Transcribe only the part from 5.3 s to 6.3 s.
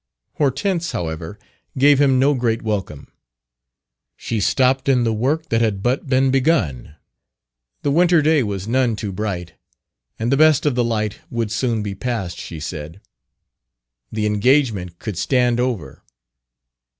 that had but